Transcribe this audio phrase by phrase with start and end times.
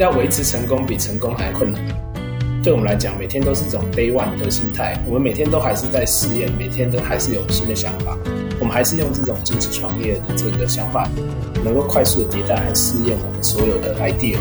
[0.00, 1.78] 要维持成功比成功还困难。
[2.64, 8.16] 对我们来讲，每天都是这种 day one 的心态，我们每天都还是在试验，每天都还是有新的想法，
[8.58, 11.06] 我们还是用这种坚持创业的这个想法，
[11.62, 14.38] 能够快速的迭代和试验我们所有的 idea。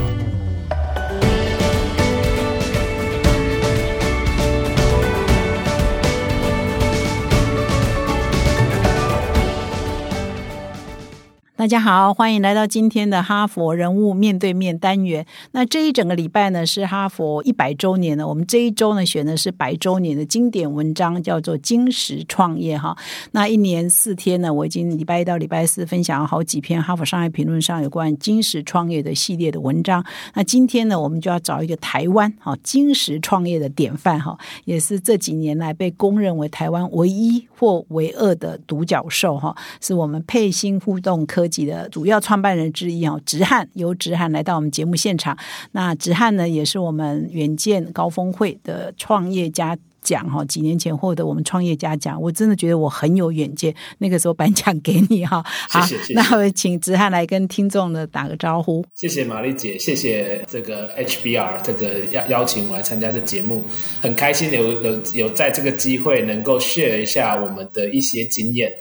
[11.60, 15.26] 大家好，欢迎来到今天的哈佛人物面对面单元。
[15.52, 22.98] 那这一整个礼拜呢是哈佛一百周年呢，我们这一周呢选的是百周年的经典文章，叫做《金石创业》哈。
[23.32, 30.02] 那一年四天呢，我已经礼拜一到礼拜四分享了好几篇哈佛商业评论上有关金石创业的系列的文章。
[30.36, 41.49] 那今天呢，我们就要找一个台湾哈金石创业的典范哈，也是这几年来被公认为台湾唯一或唯二的独角兽哈，是我们佩兴互动科。
[41.50, 45.38] 己的主要创办人之一哦，直汉由直汉来到我们节目现场。
[45.72, 53.76] 那直汉呢，也是我们远见高峰会的创业家奖哈，几年前获得我们创业家奖，我真的觉得我很有远见。
[53.98, 58.86] 那个时候颁奖 给你哈，好，那我请直汉来跟听众呢打个招呼。
[58.96, 63.64] 谢谢玛丽姐，谢谢这个 HBR 这个邀邀请我来参加这节目，
[64.02, 68.72] 很开心有有有在这个机会能够 share 一下我们的一些经验。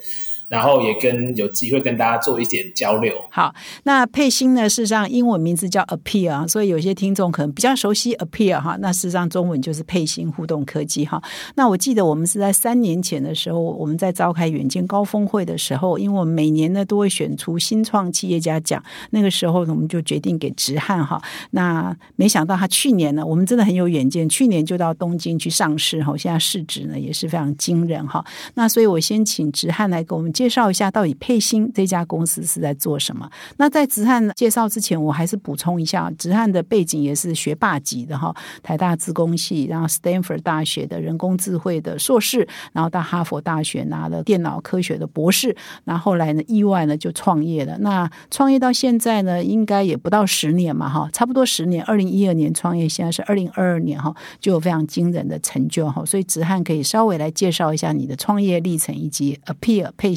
[0.48, 3.14] 然后也跟有机会跟大家做一点交流。
[3.30, 3.54] 好，
[3.84, 4.68] 那佩欣呢？
[4.68, 8.76] 事实上，英文名字叫 Appear，所以有些听众可能比较熟悉 Appear 哈。
[8.80, 11.22] 那事实上，中文就是佩欣互动科技哈。
[11.54, 21.20] 那我记得我们是在三年前的时候，我们在召开远见高峰会的时候，因为我们每年呢都会选出新创企业家奖，那个时候我们就决定给直汉哈。
[21.50, 28.24] 那没想到他去年呢，我们真的很有远见，去年就到东京去上市哈，现在市值呢也是非常惊人哈。
[28.54, 30.32] 那所以我先请直汉来给我们。
[30.38, 33.28] 介绍一下到底佩兴这家公司是在做什么？
[33.56, 47.76] 那在直汉介绍之前，我还是补充一下，直汉的背景也是学霸级的哈，台大资工系，然后 Stanford 大学的人工智慧的硕士，然后到哈佛大学拿了电脑科学的博士，那后来呢，意外呢就创业了。
[47.78, 51.82] 那创业到现在呢，应该也不到十年嘛哈，差不多十年。
[51.82, 56.04] 二零一二年创业，现在是二零二二年哈，就有非常惊人的成就哈。
[56.04, 60.14] 所以直汉可以稍微来介绍一下你的创业历程以及 Appear 佩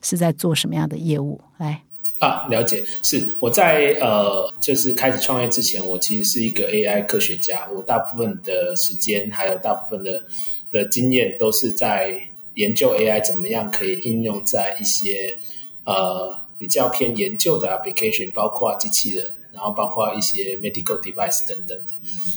[0.00, 1.38] 是在做什么样的业务？
[1.58, 1.82] 来
[2.18, 2.82] 啊，了解。
[3.02, 7.68] 是我在呃，就是开始创业之前，我其实是一个 AI 科学家。
[7.74, 10.22] 我大部分的时间还有大部分的
[10.70, 12.16] 的经验，都是在
[12.54, 15.36] 研究 AI 怎么样可以应用在一些
[15.84, 21.92] 呃比较偏研究的 application，包括机器人，然后包括一些 medical device 等等的。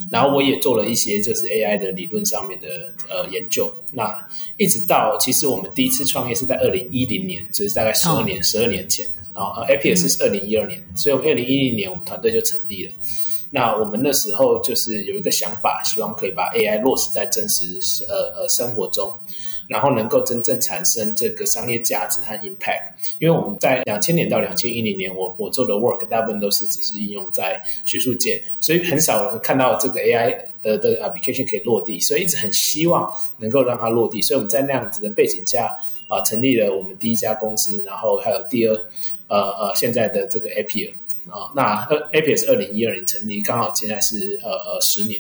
[0.10, 2.68] 然后我也做了一些就是 AI 的理论上面的
[3.10, 3.70] 呃研究。
[3.92, 4.18] 那
[4.56, 9.66] 一直到其实我们第一次创业是在二零一零年，就是大概十二年十二年前啊。
[9.68, 12.94] APS 是二零一二年，所以我们二零一零年我们团队就成立了。
[13.50, 19.10] 那我们那时候就是有一个想法，希望可以把 AI 落实在真实呃呃生活中。
[19.68, 22.90] 然后能够真正产生这个商业价值和 impact，
[23.20, 34.22] 因为我们在两千年到两千一零年，我我做的 work 大部分都是只是应用在学术界，所以很少人看到这个 AI 的的 application 可以落地，所以一直很希望能够让它落地。
[34.22, 35.78] 所以我们在那样子的背景下
[36.08, 38.74] 啊，成立了我们第一家公司，然后还有第二
[39.28, 40.92] 呃呃现在的这个 Appier
[41.30, 45.20] 啊，那 Appier 是二零一二年成立，刚好现在是呃呃十年。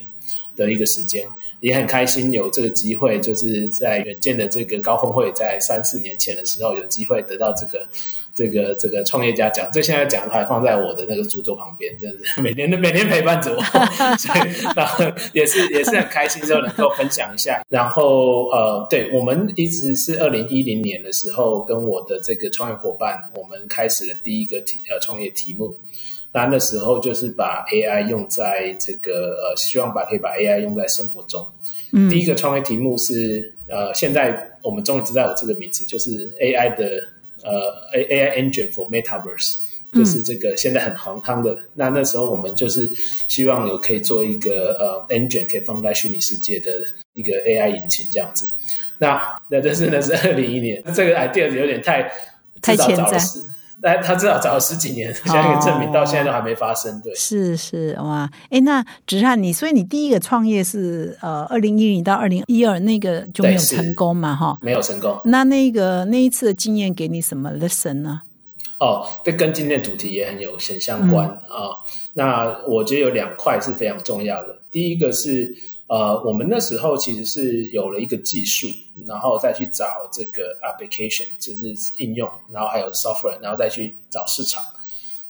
[0.55, 1.23] 的一个时间，
[1.67, 7.85] 也很开心有这个机会，就是在远见的这个高峰会，在三四年前的时候，有机会得到这个
[8.33, 9.69] 这个这个创业家奖。
[9.73, 13.61] 这现在奖还放在我的那个书桌旁边，真是每年都每天陪伴着我，
[14.17, 14.39] 所以
[15.33, 17.61] 也是也是很开心，就能够分享一下。
[17.67, 25.77] 然后呃，对我们一直是二零一零年的时候，跟我的这个创业伙伴，我们开始了第一个题呃创业题目。
[26.37, 31.43] 那那时候就是把 AI 用在这个呃，希望把可以把 AI 用在生活中。
[31.93, 37.03] 嗯，第一个创业题目是呃，现在我们终于知道有这个名词，就是 AI 的
[37.43, 41.57] 呃 AI Engine for Metaverse，就是这个现在很行汤的。
[41.73, 42.87] 那那时候我们就是
[43.27, 46.69] 希望有可以做一个呃 Engine 可以放在虚拟世界的
[47.15, 48.47] 一个 AI 引擎这样子。
[48.99, 49.19] 那
[49.49, 52.11] 那这是那是二零一年，这个 idea 有点太
[52.61, 53.41] 太前瞻。
[53.81, 56.99] 但他至少找了十几年，现在证明到现在都还没发生。
[57.01, 64.35] 对，是是哇，哎，那直汉你，所以你第一个创业是呃，二零一零到二零一二那个就没有成功嘛？
[64.35, 65.19] 哈，没有成功。
[65.25, 68.21] 那那个那一次的经验给你什么 lesson 呢？
[68.79, 71.71] 哦，这跟今天主题也很有很相关啊。
[72.13, 74.59] 那我觉得有两块是非常重要的。
[74.71, 75.55] 第一个是。
[75.87, 78.67] 呃，我们那时候其实是有了一个技术，
[79.05, 84.61] 然后再去找这个 application，就是应用，然后还有 software，然后再去找市场。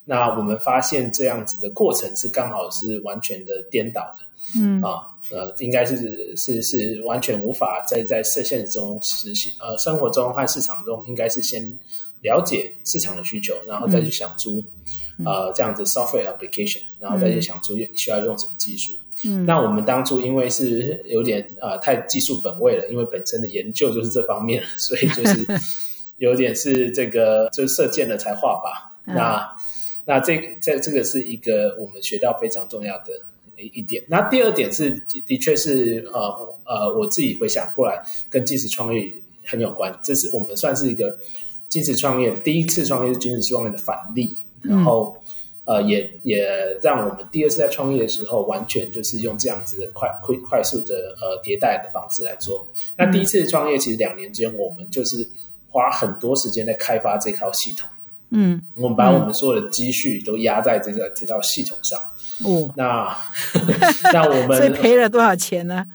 [0.03, 11.61] 那我们发现这样子的过程是刚好是完全的颠倒的，嗯啊，呃，应该是是是完全无法在在现现实中实行，呃，生活中和市场中应该是先
[12.21, 14.63] 了解市场的需求，然后再去想出、
[15.23, 18.93] 呃这样子 software application，然后再去想出需要用什么技术。
[18.93, 19.03] 嗯
[19.45, 25.45] 那我们当初因为是有点呃太技术本位了，因为本身的研究就是这方面， 所以就是
[26.17, 28.77] 有点是这个就是射箭了才画靶。
[29.05, 29.57] 嗯那
[30.05, 33.05] 那这这这个是一个我们学到非常重要的
[33.57, 34.03] 一一点。
[34.07, 39.11] 那第二点是的的确是呃呃我自己回想过来，跟金石创业
[39.45, 39.91] 很有关。
[40.03, 41.17] 这是我们算是一个
[41.67, 45.17] 金石创业第一次创业是金石创业的反例，然后。
[45.67, 46.47] 呃，也也
[46.81, 52.65] 让我们第二次在创业的时候，完全就是用这样子的快快快速的呃迭代的方式来做。
[52.95, 55.27] 那第一次创业其实两年间，我们就是
[55.67, 57.87] 花很多时间在开发这套系统。
[58.29, 61.99] 嗯我们把我们所有的积蓄都压在这个这套系统上。
[62.45, 63.13] 哦，那
[64.13, 65.85] 那我们所以赔了多少钱呢？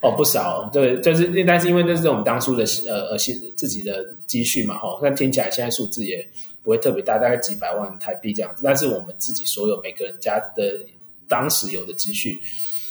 [0.00, 6.26] 哦不少，对，就是但是因为那是我们当初的呃呃自自己的积蓄嘛，哈，那听起来现在数字也
[6.62, 8.62] 不会特别大，大概几百万台币这样子。
[8.64, 10.80] 但是我们自己所有每个人家的
[11.28, 12.40] 当时有的积蓄，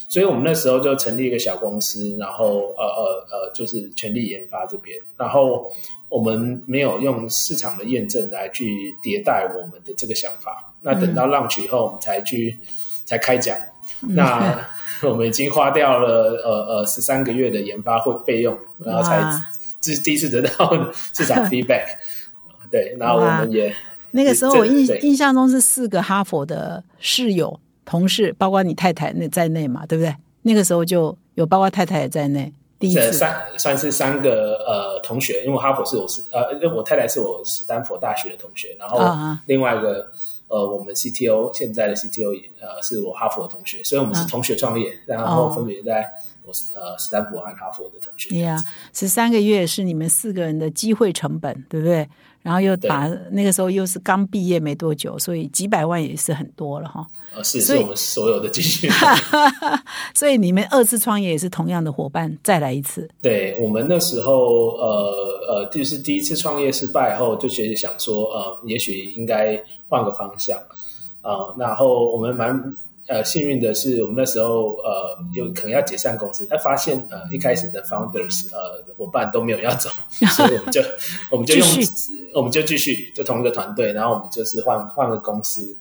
[0.09, 5.71] 所以我们那时候就成立一个小公司，然后呃呃呃，就是全力研发这边，然后
[6.09, 10.73] 我们没有用市场的验证来去迭代我们的这个想法。
[10.81, 12.59] 那等到 launch 以后，我们才去
[13.05, 13.55] 才开奖。
[14.01, 14.67] 那
[15.03, 19.47] 我们已经花掉了呃呃十三个月的研发费费用，然后才哇
[19.79, 21.85] 这 第一次得到市场 feedback。
[22.71, 23.75] 对，然后我们也
[24.11, 30.15] 那个时候我印印象中是四个哈佛的室友同事，包括你太太那在内嘛，对不对？
[30.41, 38.99] 那个时候就有包括太太也在内，第一次这三算是三个呃同学，因为哈佛是我是呃，因为我太太是我史丹佛大学的同学，然后
[39.45, 40.11] 另外一个
[40.47, 46.11] 呃，我们 CTO 现在的 CTO 也呃是我哈佛的同学，所以我们是同学创业，然后哦分别在
[46.43, 48.31] 我呃斯丹佛和哈佛的同学。
[48.31, 48.57] 对呀，
[48.93, 52.09] 十三个月是你们四个人的机会成本，对不对？
[52.41, 57.05] 然后又把那个时候又是刚毕业没多久，所以几百万也是很多了哈。
[57.35, 58.89] 啊，是是我们所有的积蓄。
[60.13, 63.09] 所以你们二次创业也是同样的伙伴，再来一次。
[63.21, 65.13] 对我们那时候，呃
[65.47, 70.57] 呃，就是第一次创业失败后，就觉得想说，呃，也许应该换个方向，
[71.21, 72.75] 啊、然后我们蛮
[73.11, 79.89] 呃幸运的是，我们那时候呃有可能要解散公司，他发现呃一开始的 founders 呃伙伴都没有要走，
[80.33, 80.81] 所以我们就
[81.29, 81.67] 我们就用
[82.33, 85.77] 我们就继续就同一个团队，然后我们就是换换个公司，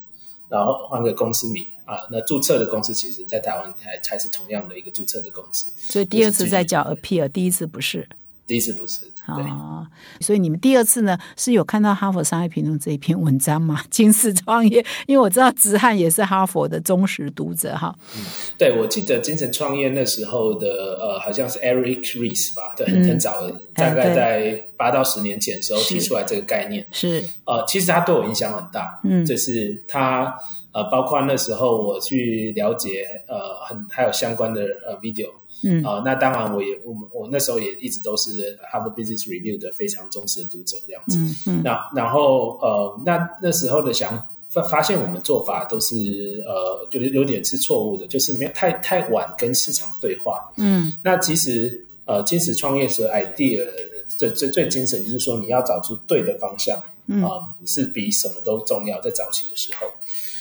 [0.49, 8.09] 然后换个公司名啊，那注册的公司其实在台湾才才是同样的一个注册的公司，所以第二次再叫 appeal，第一次不是
[8.51, 9.07] 第一次不是
[9.37, 9.45] 对。
[9.45, 9.87] 啊。
[10.21, 13.81] 所以你们第二次呢是有看到哈佛商业评论这一篇文章吗？
[13.89, 17.95] 金氏创业，因为我知道子翰也是哈佛的忠实读者哈。
[18.17, 18.25] 嗯
[18.59, 20.67] 对，我记得精神创业那时候的
[21.01, 26.85] 呃，好像是 Eric Ries 吧，对，很很早的，大概在八到十年前的时候提出来这个概念。
[26.91, 30.35] 是呃，其实他对我影响很大，嗯就是他
[30.73, 35.29] 呃，包括那时候我去了解呃，很还有相关的呃 video，
[35.63, 41.19] 嗯啊、那当然我也我们我那时候也一直都是 Harvard Business Review 的非常忠实的读者这样子。
[41.19, 50.51] 嗯嗯那然后呃，那那时候的想发发现我们做法都是呃，就是有点是错误的，就是没有太太晚跟市场对话。
[50.57, 53.65] 嗯那其实呃，坚持创业时 idea
[54.09, 56.83] 最最最精神就是说你要找出对的方向
[57.23, 59.01] 啊、是比什么都重要。
[59.01, 59.87] 在早期的时候，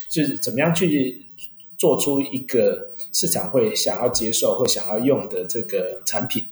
[0.08, 1.26] 就是怎么样去
[1.78, 6.46] 做出一个市场会想要接受、或想要用的这个产品。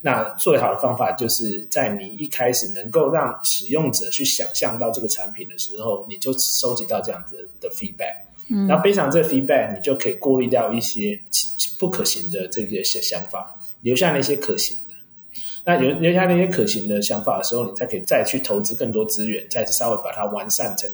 [0.00, 8.16] 那最好的方法就是在你一开始能够让使用者去想象到这个产品的时候，你就收集到这样子的 feedback。
[8.50, 11.18] 嗯，然后背上这个 feedback，你就可以过滤掉一些
[11.78, 14.94] 不可行的这个想法，留下那些可行的。
[15.64, 20.90] 那留留下那些可行的想法的时候，你才可以再去投资更多资源，再稍微把它完善成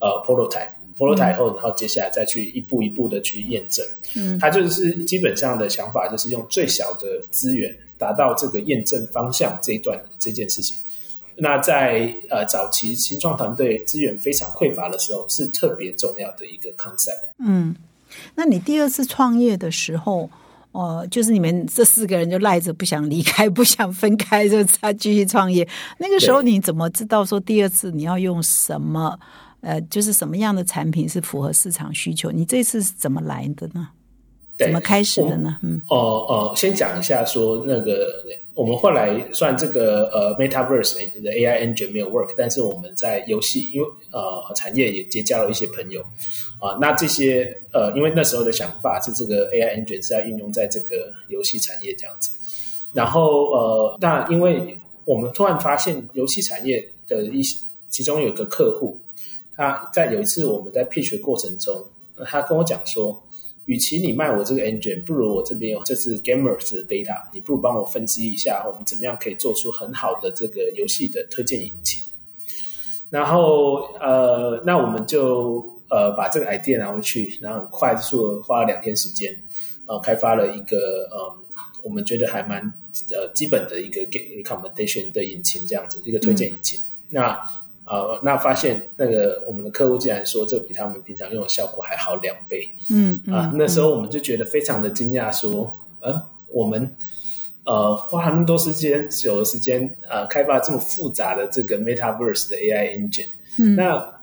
[0.00, 0.72] 呃 prototype。
[1.00, 3.82] Prototype 后，然后接下来再去一步一步的去验证。
[4.14, 10.76] 嗯，他就是基本上的想法，就是用最小的资源达到这个验证方向这一段这件事情。
[11.36, 17.30] 那在呃早期新创团队资源非常匮乏的时候，是特别重要的一个 concept。
[17.38, 17.74] 嗯，
[18.34, 20.28] 那你第二次创业的时候，
[20.72, 25.66] 呃，就是你们这四个人就赖着不想离开，不想分开，就再继续创业。
[25.96, 29.18] 那个时候你怎么知道说第二次你要用什么？
[29.60, 32.30] 呃，就是什么样的产品是符合市场需求？
[32.30, 33.88] 你这次是怎么来的呢？
[34.58, 35.58] 怎么开始的呢？
[35.62, 38.12] 嗯，哦哦，先讲一下说那个
[38.52, 46.02] 我们后来算这个呃 Metaverse 的 AI engine 没有 work，但是我们在游戏因为呃产业也结交了一些朋友
[46.58, 52.30] 啊，那这些呃因为那时候的想法是这个 AI engine 是要运用在这个游戏产业这样子，
[52.92, 57.56] 然后呃那因为我们突然发现游戏产业的一些
[57.88, 59.00] 其中有一个客户，
[59.60, 61.84] 他在有一次我们在 pitch 的过程中，
[62.24, 63.22] 他跟我讲说。
[63.66, 72.02] 与其你卖我这个 engine，不如我这边有这是 gamers 的 data，你不如帮我分析一下，我们怎么样可以做出很好的这个游戏的推荐引擎。
[73.10, 79.38] 然后呃，那我们就呃把这个 idea 拿回去，然后很快速花了两天时间，
[79.86, 81.36] 呃，开发了一个呃
[81.84, 82.60] 我们觉得还蛮
[83.12, 84.00] 呃基本的一个
[84.42, 86.80] recommendation 的引擎，这样子一个推荐引擎。
[87.10, 87.38] 那
[87.90, 92.70] 呃，那发现那个我们的客户竟然说，这比他们平常用的效果还好两倍。
[92.88, 96.94] 嗯啊，那时候我们就觉得非常的惊讶，说，呃，我们
[97.64, 103.28] 呃花那么多时间、久的时间，呃，开发这么复杂的这个 Metaverse 的 AI engine，
[103.58, 104.19] 嗯，那。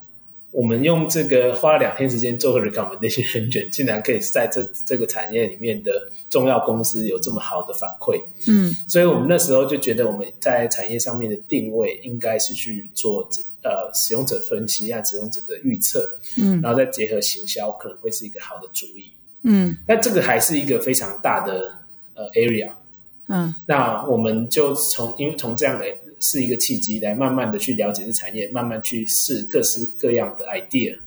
[0.58, 13.22] 我们用这个花了两天时间做个 recommendation engine，竟然可以在这这个产业里面的重要公司有这么好的反馈，嗯，所以我们那时候就觉得我们在产业上面的定位应该是去做
[13.62, 19.12] 呃使用者分析啊，使用者的预测，嗯，然后再结合行销，可能会是一个好的主意，
[19.44, 21.72] 嗯，那这个还是一个非常大的
[22.16, 22.72] 呃 area，
[23.28, 25.86] 嗯，那我们就从因为从这样的。
[26.20, 30.98] 是一个契机，来慢慢的去了解这产业，慢慢去试各式各样的 idea，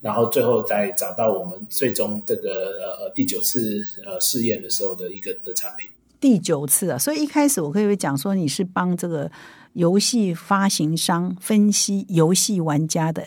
[0.00, 5.90] 然后最后再找到我们最终这个呃第九次呃试验的时候的一个的产品。
[6.20, 9.30] 第九次啊，所以一开始我可以讲说，你是帮这个
[9.74, 13.26] 游戏发行商分析游戏玩家的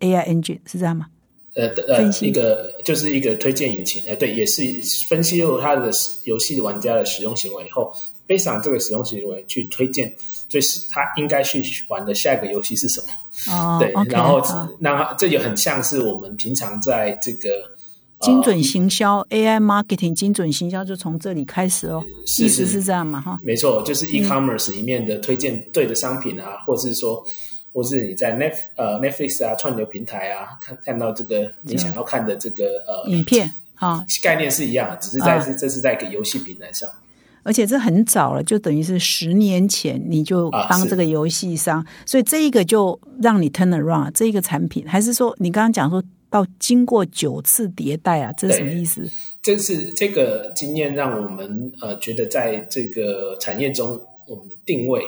[0.00, 1.06] AI engine 是这样吗？
[1.54, 4.62] 呃呃，一个就是一个推荐引擎，呃，对，也是
[5.08, 5.90] 分析了他的
[6.22, 7.92] 游戏玩家的使用行为以后，
[8.28, 10.14] 背上这个使用行为去推荐。
[10.48, 13.52] 就是他应该去玩的下一个游戏是什么？
[13.52, 14.42] 哦，对，然后
[14.78, 17.48] 那这也很像是我们平常在这个
[18.20, 22.02] 精准行销 AI marketing 精准行销就从这里开始哦，
[22.40, 23.20] 意思是这样嘛？
[23.20, 27.22] 哈，没错，就是 e-commerce 里面的推荐对的商品啊，或是说，
[27.72, 36.88] 或是你在 Net 呃 Netflix 啊串流平台啊看看到这个你想要看的这个呃影片啊，概念是一样的，只是在是这是在一个游戏平台上。
[37.48, 49.10] 而且这很早了，就等于是十年前你就当这个游戏商，所以这一个就让你 turn around 这一个产品，还是说你刚刚讲说到经过九次迭代啊，这是什么意思？
[49.40, 55.02] 这是这个经验让我们呃觉得在这个产业中，我们的定位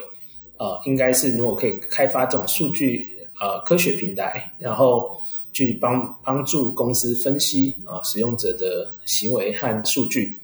[0.57, 3.07] 呃应该是如果可以开发这种数据
[3.39, 5.21] 呃科学平台，然后
[5.53, 10.40] 去帮帮助公司分析啊使用者的行为和数据。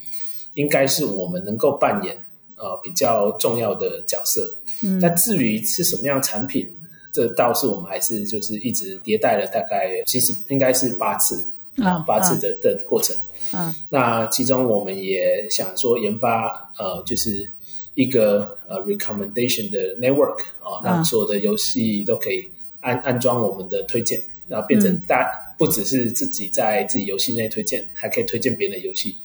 [0.57, 2.17] 应该是我们能够扮演
[2.55, 4.41] 呃比较重要的角色。
[4.83, 6.67] 嗯，那至于是什么样产品，
[7.13, 11.35] 这倒是我们还是就是一直迭代了大概其实应该是八次
[11.77, 13.15] 啊八次的的过程。
[13.53, 17.49] 嗯，那其中我们也想说研发呃就是
[17.93, 22.43] 一个呃 recommendation 的 network 啊，让所有的游戏都可以
[22.81, 29.15] 安安装我们的推荐，然后变成大不只是自己在自己游戏内推荐，还可以推荐别人的游戏。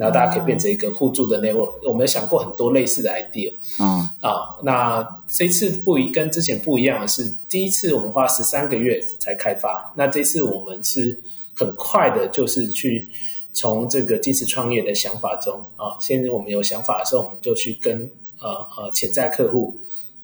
[0.00, 1.86] 然后大家可以变成一个互助的 network。
[1.86, 3.52] 我们想过很多类似的 idea。
[3.78, 11.20] 嗯，啊，那这次不一跟之前不一样的是，第一次我们花十三个月才开发，那这次我们是
[11.54, 13.06] 很快的，就是去
[13.52, 19.76] 从这个金石创业的想法中啊，现在我们有想法的时候，我们就去跟呃呃潜在客户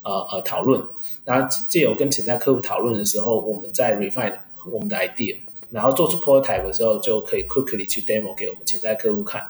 [0.02, 0.82] 呃呃讨论。
[1.26, 4.32] 然后借由跟潜在客户讨论的时候，我们在 refine
[4.70, 5.36] 我们的 idea，
[5.70, 9.44] 然后做出 prototype 的时候，就可以 quickly 去 demo 给我们潜在客户看。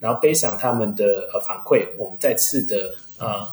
[0.00, 3.46] 然后背上他们的呃反馈，我们再次的呃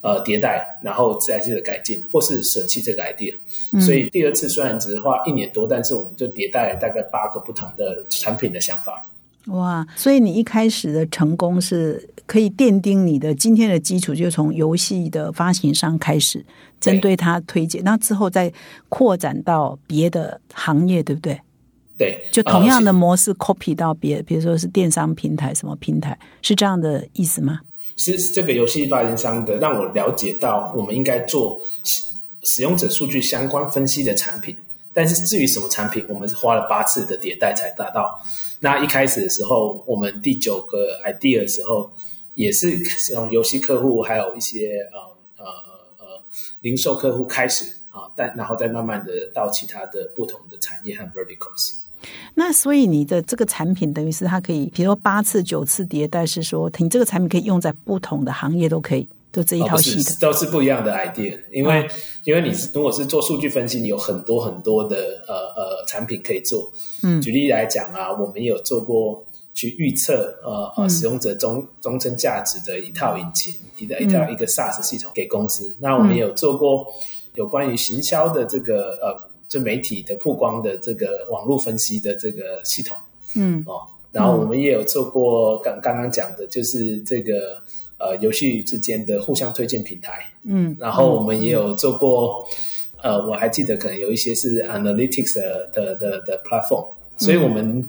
[0.00, 3.34] 呃迭代，然后再次的改进，或是舍弃这个 idea。
[3.80, 9.08] 所以第二次虽然只花一年多，但是我们就迭代了大概八个不同的产品的想法。
[9.46, 9.86] 哇！
[9.94, 16.44] 所以你一开始的成功是可以奠定你的今天的基础，就从游戏的发行商开始，
[16.80, 18.52] 针对它推荐，那之后再
[18.88, 21.40] 扩展到别的行业，对不对？
[21.98, 27.60] 对，就同样的模式 copy 到别，比如说是电商平台什么平台，是这样的意思吗？
[27.96, 31.58] 是这个游戏发行商的，让我了解到我们应该做
[32.42, 34.54] 使用者数据相关分析的产品。
[34.92, 38.22] 但是至于什么产品，我们是花了八次的迭代才达到。
[38.60, 41.90] 那一开始的时候，我们第九个 idea 的时候，
[42.34, 46.22] 也是从游戏客户还有一些呃呃呃呃
[46.60, 51.85] 零售客户开始啊，但然后再慢慢的到其他的不同的产业和 verticals。
[52.34, 61.38] 那所以你的这个产品等于是它可以，比如说八次九次迭代，是说你这个产品可以用在不同的行业都可以，就这一套系统，都是不一样的 idea。
[61.50, 61.88] 因为
[62.24, 64.96] 因为你如果是做数据分析，你有很多很多的
[65.26, 66.70] 呃呃产品可以做。
[67.02, 75.74] 嗯，举例来讲啊，我们有做过去预测呃呃使用者终终身价值的一套引擎，一个一套一个 SaaS 系统给公司。
[75.80, 76.86] 那我们有做过
[77.34, 82.96] 有关于行销的这个呃就媒体的曝光的这个网络分析的这个系统。
[83.34, 83.62] 嗯。
[83.66, 87.56] 哦，然后我们也有做过刚刚刚讲的就是这个。
[87.98, 92.46] 呃，游戏之间的互相推荐平台，嗯，然后我们也有做过，
[93.02, 95.36] 呃，我还记得可能有一些是 analytics
[95.72, 96.86] 的的的 platform，
[97.16, 97.82] 所以我们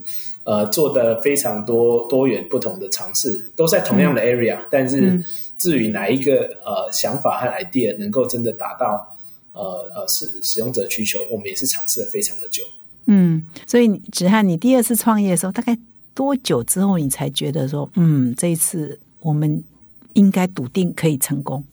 [0.46, 5.22] 呃做的非常多多元不同的尝试，都在同样的 area，但是
[5.58, 9.17] 至于哪一个呃想法和 idea 能够真的达到
[9.58, 12.64] 呃呃使使用者需求，我们也是尝试了非常的久。
[13.06, 15.78] 嗯，所以子翰，你第二次创业的时候，大概
[16.14, 19.64] 多久之后你才觉得说，嗯，这一次我们
[20.14, 21.64] 应该笃定可以成功，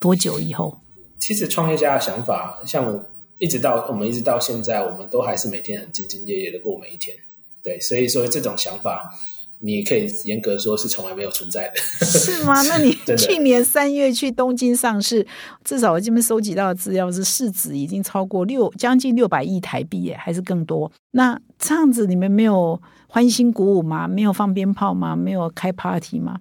[0.00, 0.78] 多久以后？
[1.18, 3.04] 其实创业家的想法，像
[3.38, 7.16] 一直到我们一直到现在，我们都还是每天很兢兢业业的过每一天。
[7.62, 9.12] 对，所以说这种想法，
[9.60, 12.62] 你可以严格说是从来没有存在的，是吗？
[12.68, 15.26] 那你去年三月去东京上市，
[15.64, 20.90] 至少我这边收集到的资料是市值已经超过六将近六百亿台币耶，还是更多？
[21.10, 24.06] 那这样子你们没有欢欣鼓舞吗？
[24.06, 25.16] 没有放鞭炮吗？
[25.16, 26.38] 没有开 party 吗？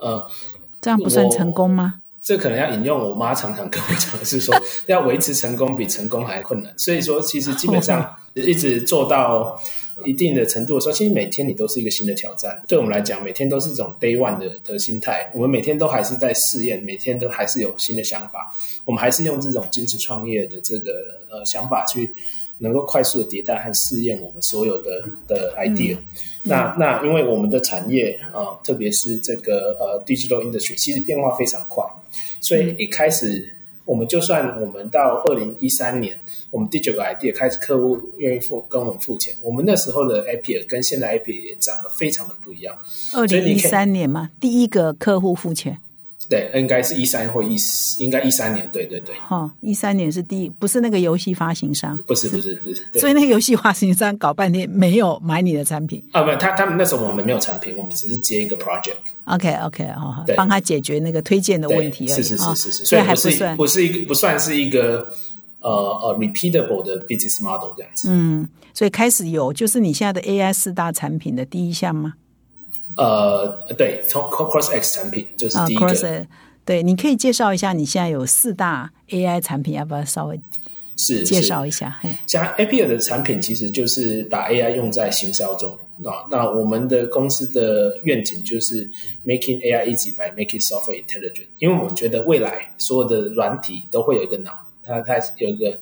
[0.00, 0.26] 呃。
[0.80, 1.94] 这样不算成功吗？
[2.20, 4.54] 这可能要引用我妈常常跟我讲的是说，
[4.86, 6.70] 要维持成功比成功还困难。
[6.78, 9.58] 所以说，其实基本上一直做到
[10.04, 12.62] 一定的程度的时候，其实每天你都是一个新的挑战。
[12.66, 15.30] 对我们来讲，每天都是这种 day one 的的心态。
[15.34, 18.54] 我们每天都还是在试验，每天都还是有新的想法。
[18.84, 20.92] 我们还是用这种坚持创业的这个
[21.30, 22.12] 呃想法去。
[22.58, 25.96] 能够快速的迭代和试验我们所有的的 idea，
[26.44, 31.84] 那那因为我们的产业啊，特别是这个呃 digital industry，其实变化非常快，
[32.40, 33.52] 所以一开始
[33.84, 36.18] 我们就算我们到二零一三年，
[36.50, 42.74] 我们第九个 idea 开始，客户愿意付跟我们付钱，我们那时候的 API 跟现在 API 也长得非常的不一样。
[43.12, 45.78] 二零一三年嘛，第一个客户付钱。
[46.26, 49.14] 对，应该是一三或一四，应该一三年，对对对。
[49.16, 52.82] 哈，一三年是第一，不是那个游戏发行商，不是不是不是。
[52.98, 56.22] 所以那个游戏发行商搞半天没有买你的产品啊？
[56.22, 58.96] 不，他他们那时候我们没有产品，我们只是接一个 project。
[59.24, 65.10] OK OK，好，帮他解决那个推荐的问题是是是是是，所以还不算不是一个不算是一个
[65.60, 68.08] 呃呃 repeatable 的 business model 这样子。
[68.10, 72.14] 嗯，所以开始有就是你现在的 AI 四大产品的第一项吗？
[72.96, 76.26] 呃，对，从 Cross X 产品就是第一个。
[76.66, 80.40] 对，你可以介绍一下你现在有四大 AI 产品，要不要稍微
[80.96, 82.00] 是介绍一下？
[82.26, 86.24] 像 Appier 的产品，其实就是把 AI 用在行销中啊。
[86.30, 88.88] 那我们的公司的愿景就是
[89.24, 91.46] Making AI easy by making software intelligent。
[91.58, 94.52] 因为我觉得未来所有的软体都会有一个脑，
[94.84, 95.78] 它它有一个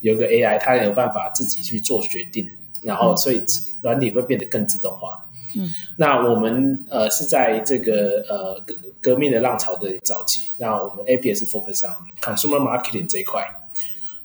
[0.00, 2.48] 有一个 AI，它有办法自己去做决定，
[2.82, 3.40] 然后所以
[3.82, 5.24] 软体会变得更自动化。
[5.54, 13.48] 嗯，那我们呃是在这个呃革革命的浪潮的早期，那我们 A P S focus on consumer marketing 这一块。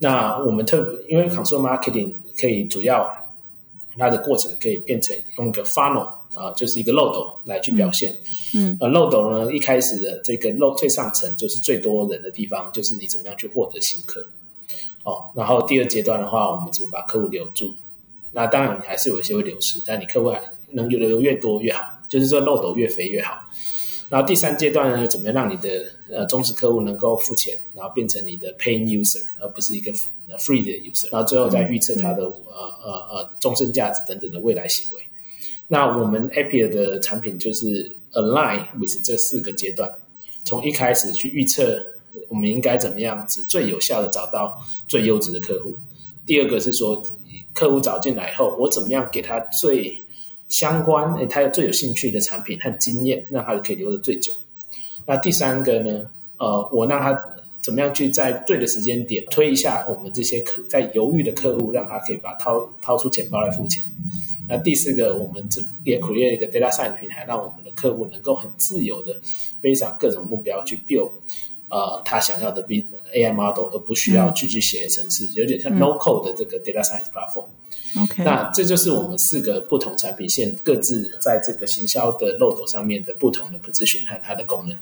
[0.01, 3.07] 那我们特因为 consumer marketing 可以主要
[3.97, 8.13] 它的过程可以变成用一个 funnel 啊，就是一个漏斗来去表现。
[8.55, 14.25] 嗯，呃，漏斗呢一开始的这个漏最上层就是最多人的地方，就是你怎么样去获得新客。
[15.03, 17.73] 哦，然后第二阶段的话，我们怎么把客户留住？
[18.31, 20.41] 那当然你还是有一些会流失，但你客户还。
[20.73, 23.37] 能留的越多越好，就是说漏斗越肥越好。
[24.07, 29.91] 然后第三阶段呢，怎么样让你的呃忠实客户能够付钱，然后变成你的 paying user，而不是一个
[30.37, 31.09] free 的 user。
[31.11, 32.31] 然后最后再预测它的呃
[32.83, 35.01] 呃呃终身价值等等的未来行为。
[35.67, 39.89] 那我们 Appier 的产品就是 align with 这四个阶段，
[40.43, 41.81] 从一开始去预测
[42.27, 45.73] 我们应该怎么样子最有效的找到最优质的客户。
[46.25, 47.01] 第二个是说
[47.53, 49.97] 客户找进来后，我怎么样给他最
[50.49, 54.33] 相关诶，他有最有兴趣的产品和经验，让他可以留得最久。
[55.05, 56.09] 那第三个呢？
[56.37, 57.23] 呃，我让他
[57.61, 63.83] 怎么样去在对的时间点推一下我们这些客在犹豫的客户，让他可以把掏掏出钱包来付钱。
[64.49, 69.21] 那第四个，我们这也 create 一个 data science 平台，让我们的客户能够很自由的
[69.61, 71.11] 背上各种目标去 build
[71.71, 77.45] 呃他想要的 B AI model，而不需要去去写程式，有点像 no code 的这个 data science platform。
[78.03, 84.77] OK，那这就是我们四个不同产品线各自在这个行销的漏斗上面的不同的 position 和它的功能。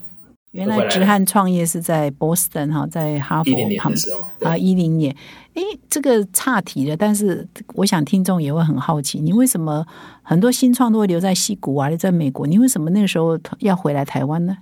[0.51, 5.15] 原来直汉创业是在 Boston 哈，在哈佛的时候啊，一零年。
[5.53, 9.85] 哎，这个差题了，但是我想听众也会很好奇，你为什么
[10.23, 12.47] 很多新创都会留在西谷啊，留在美国？
[12.47, 14.57] 你为什么那个时候要回来台湾呢？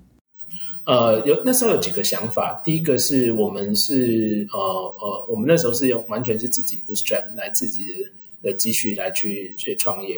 [0.87, 2.61] 呃，有那时候有几个想法。
[2.63, 7.93] 第一个是我们是呃呃，我们那时候是用完全是自己 bootstrap 来自己
[8.41, 10.17] 的积蓄来去去创业。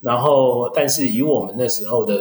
[0.00, 2.16] 然后，但是以我们那时候的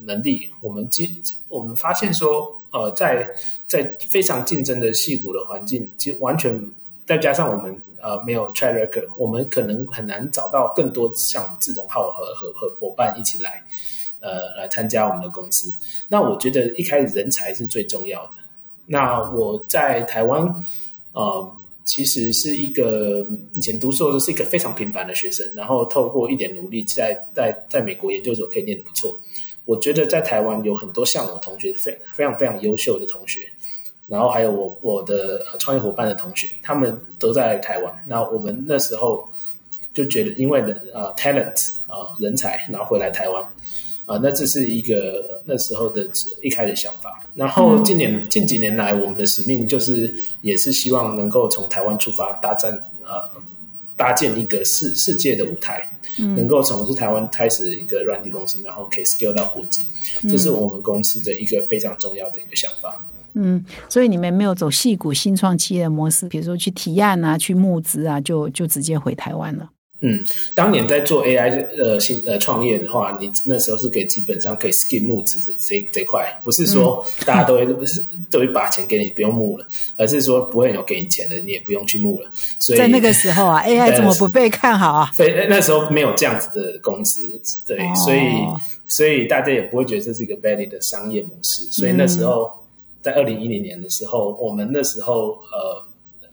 [0.00, 1.10] 能力，我们基
[1.48, 3.26] 我们发现说，呃，在
[3.66, 6.70] 在非常竞争的戏骨的环境，其实完全
[7.06, 13.64] 再加上我们呃没有 track record，我们可能很难找到更多像志同道合和和伙伴一起来。
[14.20, 15.72] 呃，来参加我们的公司。
[16.08, 18.32] 那我觉得一开始人才是最重要的。
[18.86, 20.42] 那我在台湾，
[21.12, 21.52] 呃，
[21.84, 29.18] 其实是一个以前读书的时候是一个非常平凡的学生，然后透过一点努力，在在在美国研究所可以念得不错。
[29.64, 33.48] 我觉得在台湾有很多像我同学，非非常非常优秀的同学，
[34.08, 38.04] 然后还有我我的创业伙伴的同学，他们都在台湾。
[38.06, 39.28] 那我们那时候
[39.94, 43.44] 就觉得，因为人呃 talent 啊人才，然后回来台湾。
[44.06, 46.08] 啊，那这是一个那时候的
[46.42, 47.22] 一开始想法。
[47.34, 53.22] 然后近年近几年来，我们的使命就是也是希望能够从台湾出发，搭建呃
[53.96, 59.86] 搭建一个世世界的舞台，能够从是台湾开始一个软体公司，然后可以 scale 到国际。
[60.28, 63.00] 这是我们公司的一个非常重要的一个想法。
[63.34, 69.70] 嗯，所以你们没有走细股新创企业的模式，比如说去提案啊，去募资啊，就就直接回台湾了。
[70.02, 77.66] 嗯，当年在做 AI 呃新呃创业的话，你那时候是可以基本上可以 skip 募资这这这块，不是说大家都会
[78.30, 79.66] 都会把钱给你不用募了，
[79.98, 82.30] 而是说不会有给你钱的，你也不用去募了。
[82.58, 85.10] 所以在那个时候啊， AI 怎么不被看好啊？
[85.14, 88.20] 非那时候没有这样子的公司，对，所以
[88.88, 91.64] 所以大家也不会觉得这是一个 valid 的商业模式。
[91.70, 92.50] 所以那时候
[93.02, 95.69] 在二零一零年的时候，我们那时候呃。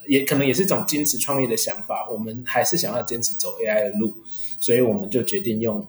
[0.07, 4.13] 也可能也是一种坚持创业的想法，我们还是想要坚持走 AI 的路，
[4.59, 5.85] 所以我们就决定用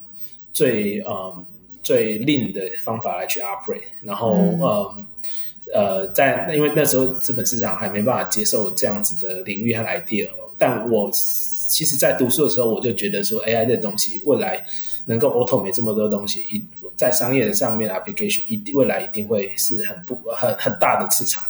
[0.52, 1.44] 最嗯
[1.82, 5.06] 最 lean 的方法来去 operate，然后嗯
[5.72, 10.28] 呃在因为那时候资本市场还没办法接受这样子的领域和 idea，
[10.58, 14.64] 但我其实在读书的时候我就觉得说 AI 这东西未来
[15.04, 16.62] 能够 automate 这么多东西，一
[16.96, 21.42] 在商业的上面 application 一定未来一定会是很不很很大的市场。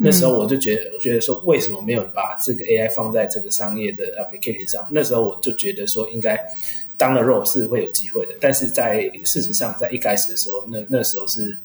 [0.00, 4.86] 那时候我就觉得，我觉得说，为什么没有把这个 AI 放在这个商业的 application 上？
[4.90, 6.38] 那时候我就觉得说，应该
[6.96, 8.36] 当了 role 是会有机会的。
[8.40, 11.58] 但是在事实上，在一开始的时候，那那时候是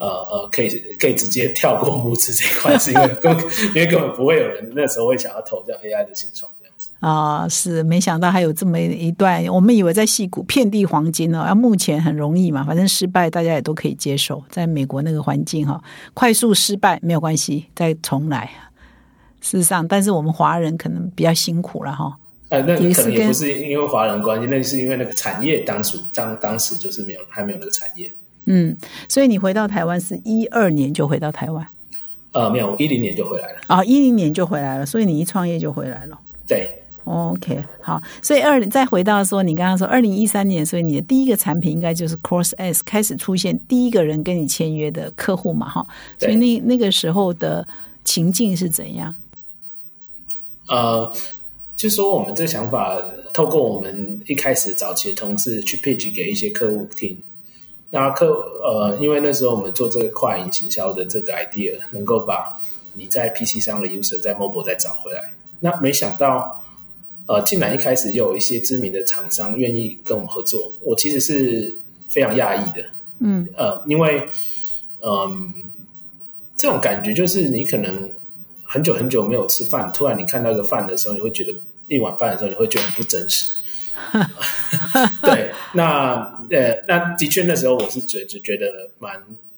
[0.00, 3.32] 呃呃，可以可以直接跳过 募资这一块，是因为 根
[3.68, 6.50] 因为根本不会有人那时候会想要投这样 AI 的新创。
[7.00, 15.80] 啊，是没想到还有这么一段，我们以为在戏谷遍地黄金呢，啊，目前很容易嘛，反正失败大家也都可以接受，在美国那个环境哈，
[16.12, 18.50] 快速失败没有关系，再重来。
[19.40, 22.16] 事实上，但是我们华人可能比较辛苦了哈。
[22.48, 28.12] 呃，那可能也不是因为华人关系，那是因为那个产业当时当当时就是没有还没有那个产业。
[28.46, 28.76] 嗯，
[29.08, 31.64] 所以你回到台湾是一二年就回到台湾？
[32.32, 33.58] 呃，没有，一零年就回来了。
[33.68, 36.18] 啊，一零年就回来了，所以你一创业就回来了。
[36.46, 36.77] 对。
[37.08, 45.86] OK，好，所以二再回到说，你刚刚说二零一三年，所以你的第一个产品应该就是 Cross S 开始出现第一个人跟你签约的客户嘛，哈，
[46.18, 47.66] 所以那那个时候的
[48.04, 49.14] 情境是怎样？
[50.66, 51.10] 呃，
[51.76, 53.00] 就说我们这个想法，
[53.32, 57.16] 透过我们一开始早期的同事去 pitch 给一些客户听，
[57.88, 58.26] 那客
[58.62, 62.60] 呃，因为那时候我们做这个跨营行销的这个 idea，能够把
[62.92, 66.62] 你在 PC 上的 user 在 mobile 再找回来，那没想到。
[67.28, 72.82] 呃，进来一开始就有一些知名的厂商愿意跟我们合作，我其实是非常讶异的。
[73.18, 74.26] 嗯，呃，因为，
[75.00, 75.52] 嗯，
[76.56, 78.10] 这种感觉就是你可能
[78.64, 81.52] 很久很久没有吃饭，突然你看到一个饭的时候，你会觉得
[81.88, 83.54] 一碗饭的时候，你会觉得很不真实。
[85.20, 86.14] 对，那
[86.50, 89.14] 呃，那的确那时候我是觉就觉得蛮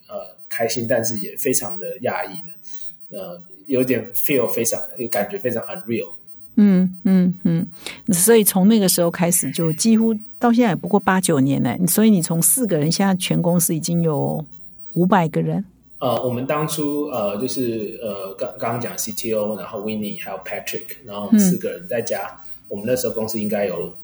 [0.08, 6.08] 呃开心，但是也非常的讶异的，呃，有点 feel 非常有感觉非常 unreal。
[6.62, 7.66] 嗯嗯嗯，
[8.12, 11.74] 所以从那个时候开始，就几乎到现在也不过八九年了。
[11.86, 14.44] 所以你从四个人，现在全公司已经有
[14.92, 15.64] 五百个人。
[16.00, 22.20] 呃，我们当初呃，就是呃，刚刚刚讲 CTO，然后 w i n n i e 还有 Patrick，然后四个人再加，
[22.68, 23.94] 我们那时候公司应该有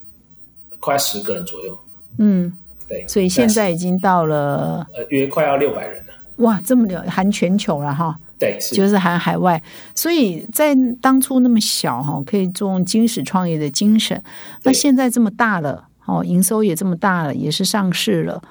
[0.80, 1.78] 快十个人左右。
[2.18, 2.56] 嗯，
[2.88, 3.04] 对。
[3.06, 6.12] 所以现在已经到了呃，约快要六百人了。
[6.36, 8.18] 哇，这么了，含全球了哈。
[8.38, 9.62] 对，就是含海外，
[9.94, 14.22] 所以在当初那么小哈，可以用金石创业的精神。
[14.62, 18.42] 那现在这么大了，哦，营收也这么大了，也是上市了，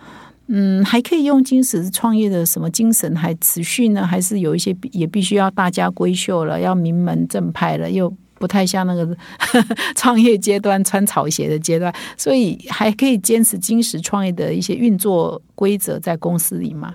[0.47, 4.07] 嗯，还可以用金石创业的什么精神还持续呢？
[4.07, 9.15] 还是有一些也必须要大家闺秀了，要名门正派了，又不太像那个
[9.95, 16.93] 创业阶段穿草鞋的阶段，所以还可以坚持金石创业的一些运作规则在公司里吗？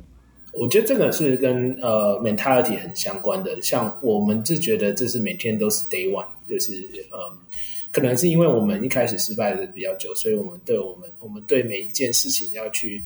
[0.53, 3.61] 我觉得这个是跟呃 mentality 很相关的。
[3.63, 7.19] 像我们是觉得这是每天都是 day one，就是呃，
[7.93, 13.05] 可能是因为我们一开始失败的比较久，所以我们对我们我们对每一件事情要去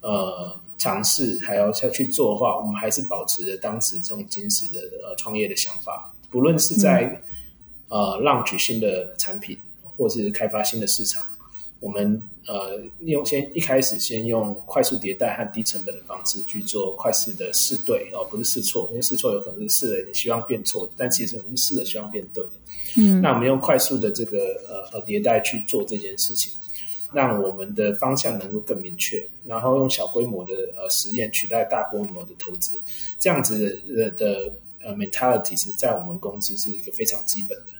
[0.00, 6.14] 呃尝试，还要要去做的话，我们还是保持着当时这种坚持的呃创业的想法。
[6.30, 7.20] 不论是在
[7.88, 9.56] 呃让取新的产品，
[9.96, 11.22] 或是开发新的市场。
[11.80, 22.50] 我们呃用先一开始先用快速迭代和低成本的方式去做快速的试对哦，不是试错，因为试错有可能是试了你希望变错，但其实我们是试了希望变对的。
[22.96, 26.50] 嗯，那我们用快速的这个呃呃迭代去做这件事情，
[27.12, 32.80] 让我们的方向能够更明确，然后用小规模的呃实验取代大规模的投资，
[33.18, 37.72] 这样子的的呃 mentality 是在我们公司是一个非常基本的。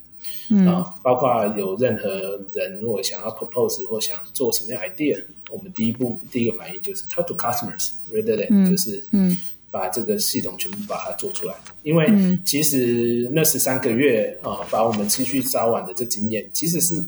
[0.66, 8.70] 啊，包括有任何人如果想要 propose 或想做什么样 idea，我们第一步第一个反应就是 talk to customers，ready？
[8.70, 9.36] 就是嗯，
[9.70, 11.54] 把这个系统全部把它做出来。
[11.82, 17.04] 因为其实那十三个月啊，把我们持续早晚的这经验，其实是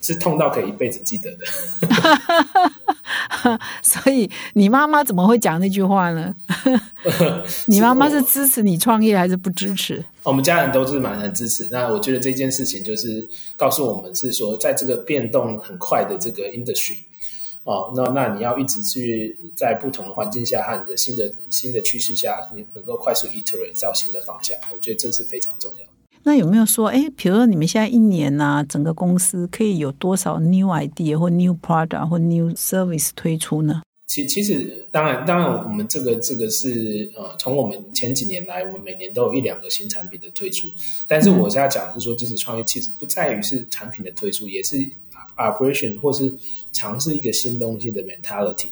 [0.00, 1.44] 是痛到可以一辈子记得的。
[3.82, 6.34] 所以你妈妈怎么会讲那句话呢？
[7.66, 10.04] 你妈妈是支持你创业还是不支持？
[10.28, 11.66] 我们家人都是蛮很支持。
[11.72, 16.98] 那我觉得这件事情就是告诉我们是说，在这个变动很快的这个 industry
[17.64, 25.86] 哦，那那你要一直去在不同的环境下和你的新的新的趋势下，你能够快速 iterate 造新的方向，我觉得这是非常重要。
[26.24, 33.80] 那有没有说，哎，比如说你们现在一年呢，整个公司可以有多少 new idea 或 new product 或 new service 推出呢？
[34.08, 40.66] 其其实，当然，当然，我们这个这个是呃，从我们前几年来，我们每年都有一两个新产品的推出。
[41.06, 44.76] 但是我现在讲的是说，即使创业，其实不在于是产品的推出，也是
[45.36, 46.34] operation 或是
[46.72, 48.68] 尝试一个新东西的 mentality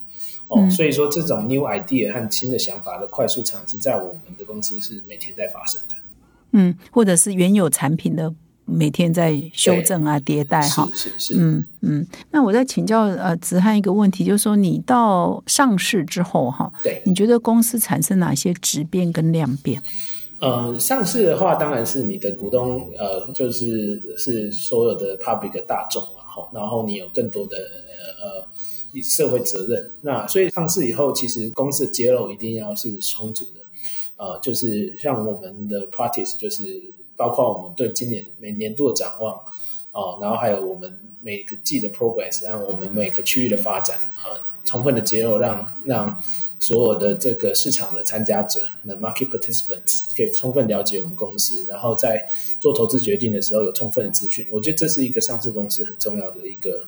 [0.49, 0.67] 哦。
[0.71, 5.95] 所以说，这种 new idea 和新的想法的快速尝试，在我们的公司是每天在发生的。
[6.53, 8.35] 嗯，或者是原有产品的
[8.67, 12.07] 每天在修正啊、迭代哈，是是是，嗯嗯。
[12.31, 19.83] 那我再请教呃子翰一个问题，就是说你到上市之后哈，对，你觉得公司产生哪些质变跟量变？
[20.39, 29.95] 呃，上市的话，当然是你的股东呃，就是是所有的 public 大众嘛，哈，然后你有更多的呃社会责任。
[30.03, 33.61] 那所以上市以后，其实公司的揭露一定要是充足的。
[34.17, 36.63] 呃，就是像我们的 practice，就是
[37.17, 39.35] 包括我们对今年每年度的展望，
[39.93, 46.23] 哦，然后还有我们每个季的 progress，让我们每个区域的发展，呃，充分的结合，让让
[46.61, 52.25] 所有的这个市场的参加者，那 market participants 可以充分了解我们公司，然后在
[52.61, 54.47] 做投资决定的时候有充分的资讯。
[54.51, 56.83] 我觉得这是一个上市公司很重要的一个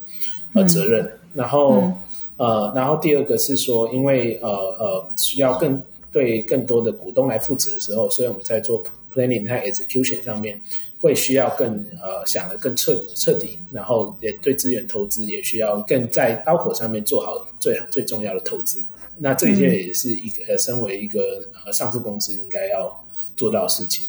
[0.52, 1.10] 呃责任。
[1.34, 1.92] 然后
[2.36, 5.82] 呃，然后第二个是说，因为呃呃需要更。
[6.10, 8.82] 对更多的股东来负责的时候，所以我们在做
[9.14, 10.60] planning 和 execution 上面
[11.00, 11.68] 会需要更
[12.00, 18.82] 呃想的更彻彻底，然后也对资源投资也需要更在刀口上面做好最最重要的投资。
[19.16, 23.04] 那这些也是一个身为一个呃上市公司应该要
[23.36, 24.04] 做到的事情。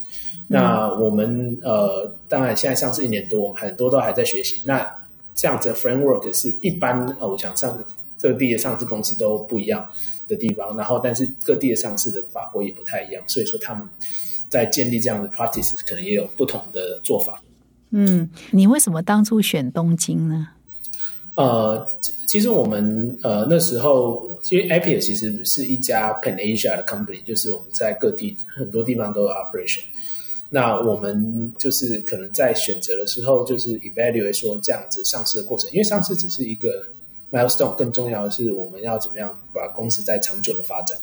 [0.47, 4.61] 那我们呃当然现在上市一年多，我们很多都还在学习。
[4.65, 4.85] 那
[5.33, 7.83] 这样子 framework 是一般呃我想上
[8.21, 9.89] 各地的上市公司都不一样。
[10.29, 13.83] 的地方，然后但是各地的上市的法规也不太一样，所以说他们
[14.49, 17.41] 在建立这样的 practice 可能也有不同的做法。
[17.91, 20.47] 嗯，你为什么当初选东京呢？
[21.35, 21.87] 呃，
[22.25, 29.81] 其实我们呃那时候，因为 Apple 其实是一家 Pan Asia 的 company，就是我们在各地很多地方都有 operation。
[30.49, 36.69] 那我们就是可能在选择的时候，就是 evaluate 说这样子上市的过程，因为上市只是一个。
[37.31, 40.97] milestone 更重要的是，我们要怎么样把公司在长久的发展。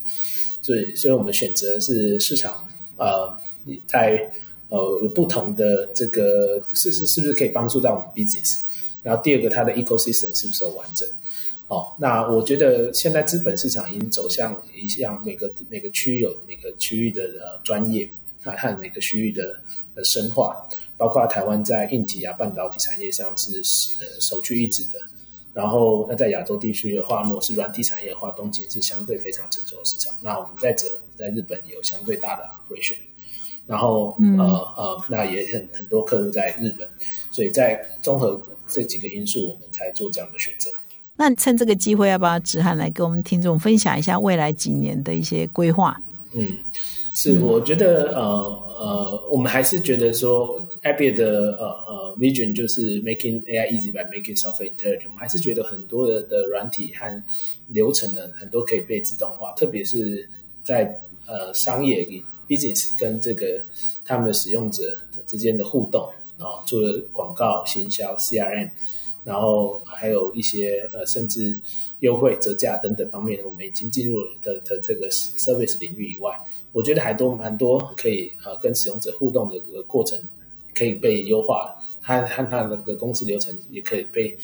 [0.61, 3.37] 所以，所以我们选择是市场，呃，
[3.85, 4.31] 在
[4.69, 8.65] 呃不同的这个是是是不是可以帮助到我们 business。
[9.03, 11.07] 然后第二个，它的 ecosystem 是不是完整？
[11.67, 18.09] 哦，那我觉得现在资本市场已经走向一项每个每个区域有每个区域的呃专业，
[18.41, 19.59] 和和每个区域的
[19.95, 20.55] 呃深化，
[20.97, 23.57] 包括台湾在硬体啊半导体产业上是
[24.01, 24.99] 呃首屈一指的。
[25.53, 30.13] 然后，那在亚洲地区的话，如果是软体产业的话，东京是相对非常成熟的市场。
[30.21, 32.97] 那我们在这，在日本也有相对大的 operation。
[33.65, 34.45] 然后，呃
[34.77, 36.87] 呃，那也很很多客户在日本，
[37.31, 40.69] 所以在综合这几个因素，我们才做这样的选择。
[41.17, 46.01] 那趁这个机会，要不要子涵来跟我们听众分享一下未来几年的一些规划？
[46.31, 46.55] 嗯，
[47.13, 48.23] 是，我觉得呃
[48.79, 55.07] 呃，我们还是觉得说 a b i 的呃呃 vision 就是 making AI easy by making software intelligent。
[55.07, 57.23] 我们还是觉得很多的的软体和
[57.67, 60.29] 流程呢，很多可以被自动化，特别是
[60.63, 60.85] 在
[61.27, 62.07] 呃商业
[62.47, 63.63] business 跟这个
[64.05, 68.69] 他们的使用者之间的互动啊，做了广告、行销、CRM，
[69.23, 71.59] 然后还有一些呃甚至
[71.99, 76.31] 优惠、折价等等方面，我们已经进入的的这个 service 领域以外。
[76.71, 80.19] 我觉得还多蛮多可以呃跟使用者互动的这个过程
[80.75, 84.37] 可以被优化，它和它的个公司流程也可以被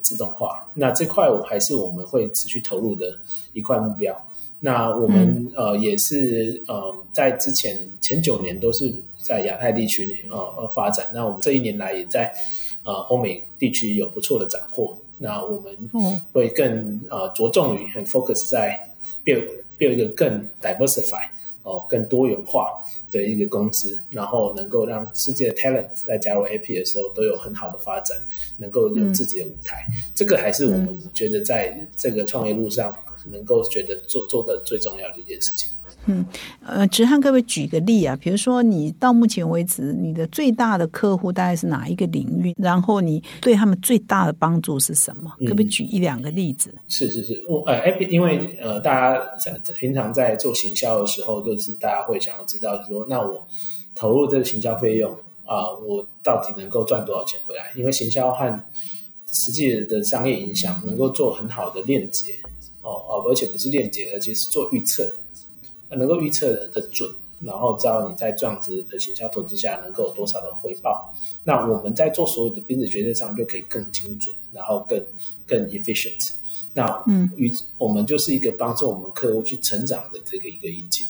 [0.00, 0.70] 自动化。
[0.72, 3.18] 那这块我还是我们会持续投入的
[3.52, 4.14] 一块目标。
[4.60, 11.10] 那我们呃也是呃在之前前九年都是在亚太地区呃呃发展。
[11.12, 12.30] 那我们这一年来也在
[12.84, 14.94] 呃欧美地区有不错的斩获。
[15.18, 15.76] 那我们
[16.32, 18.78] 会更呃着重于很 focus 在
[19.24, 19.44] build
[19.78, 21.26] build 一个更 diversify。
[21.62, 28.16] 哦，更多元化的一个公司，然后能够让世界的 talent 在加入 AP 的时候都有很好的发展，
[28.56, 29.84] 能够有自己的舞台。
[30.14, 32.96] 这个还是我们觉得在这个创业路上
[33.30, 35.68] 能够觉得做做的最重要的一件事情。
[36.06, 36.24] 嗯，
[36.64, 42.54] 呃，直汉各位举个例啊，比如说你到目前为止，你的最大的客户大概是哪一个领域？
[42.56, 45.30] 然后你对他们最大的帮助是什么？
[45.40, 46.74] 可不可以举一两个例子？
[46.88, 53.46] 是是是，我呃，因为呃，大家在平常在做行销的时候，都是大家会想要知道说，那我
[53.94, 55.12] 投入这个行销费用
[55.44, 57.70] 啊，我到底能够赚多少钱回来？
[57.76, 58.60] 因为行销和
[59.26, 62.32] 实际的商业影响能够做很好的链接
[62.82, 65.14] 哦哦，而且不是链接，而且是做预测。
[65.92, 71.12] 能够预测的准，然后知道你在这样子的行销投资下能够有多少的回报。
[71.42, 75.04] 那我们在做所有的编制决策上就可以更精准，然后更
[75.48, 76.30] 更 efficient。
[76.74, 81.04] 那嗯，与我们就是一个帮助我们客户去成长的这个一个引擎。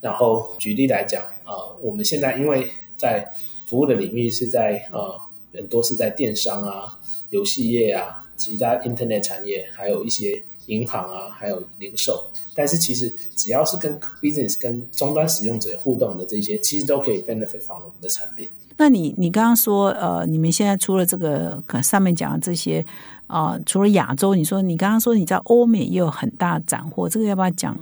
[0.00, 3.24] 然后举例来讲，呃，我们现在因为在
[3.66, 5.16] 服务的领域是在呃
[5.54, 6.98] 很多是在电商啊、
[7.30, 10.42] 游戏业啊、其他 Internet 产业，还有一些。
[10.68, 18.48] 银行啊，还有零售，但是其实只要是跟 business 跟终端使用者互动的这些，其实都可以 benefit from 我们的产品。
[18.76, 22.84] 那你你刚刚说，呃，你们现在除了这个上面讲的这些，
[23.26, 27.76] 啊，除了亚洲，你说你刚刚说你在欧美也有很大斩获，这个要不要讲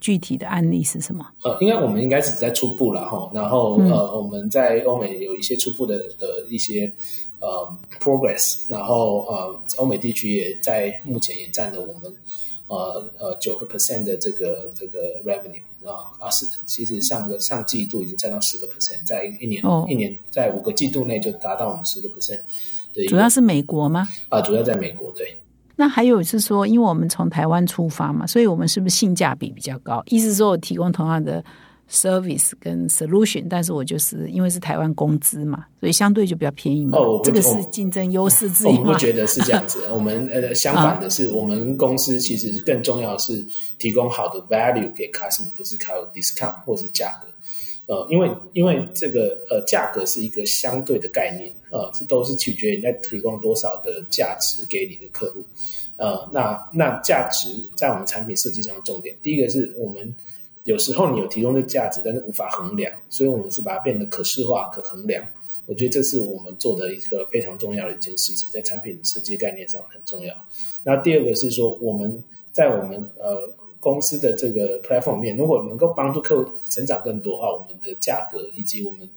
[0.00, 1.26] 具体的案例是什么？
[1.42, 6.92] 呃，应该我们应该是在初步了哈，然后呃，我们在欧美有一些初步的的一些。
[7.42, 12.02] 呃，progress，然后呃，欧美地区也在目前也占了我们
[12.68, 22.38] 呃呃九个 percent 的这个这个 revenue 啊啊是，其实上个上季度已经占到十个 percent，在一年一年在五个季度内就达到我们十个 percent
[22.94, 23.04] 的。
[23.08, 24.08] 主要是美国吗？
[24.28, 25.36] 啊，主要在美国对。
[25.74, 30.00] 那还有是说，因为我们从台湾出发嘛，所以我们是不是性价比比较高？
[30.06, 31.44] 意思说我提供同样的。
[31.92, 36.96] Service 跟 Solution，但是我就是因为是台湾工资嘛，所以相对就比较便宜嘛。
[36.96, 43.44] 哦，这个是竞争优势之一我不觉得是这样子， 我们呃相反的是，我们公司其实更重要的是
[43.78, 47.28] 提供好的 value 给 customer，不是靠 discount 或是价格。
[47.84, 55.44] 呃，因为因为这个呃价格是一个相对的概念，呃，这都是取决于你在提供多少的价值给你的客户。
[55.96, 60.14] 呃，那那价值在我们产品设计上的重点，第一个是我们。
[60.64, 65.26] 有时候你有提供的价值，但是无法衡量，所以我们是把它变得可视化、可衡量。
[65.66, 70.34] 我觉得这是我们做的一个非常重要的一件事情，在产品设计概念上很重要。
[70.82, 72.22] 那第二个是说，我们
[72.52, 73.48] 在我们呃
[73.78, 79.08] 公司的这个 platform 面，如果能够帮助客户成长更多的话，我们的价格以及我们